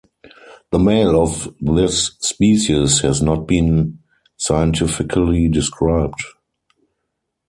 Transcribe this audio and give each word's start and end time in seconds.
The 0.71 0.79
male 0.79 1.21
of 1.21 1.53
this 1.61 2.15
species 2.21 3.01
has 3.01 3.21
not 3.21 3.47
been 3.47 3.99
scientifically 4.35 5.47
described. 5.47 6.23